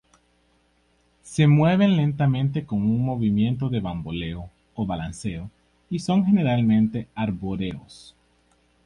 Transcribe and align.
Se 1.21 1.45
mueven 1.45 1.95
lentamente 1.95 2.65
con 2.65 2.81
un 2.81 3.05
movimiento 3.05 3.69
de 3.69 3.81
bamboleo 3.81 4.49
o 4.73 4.83
balanceo 4.87 5.51
y 5.91 5.99
son 5.99 6.25
generalmente 6.25 7.07
arbóreos. 7.13 8.15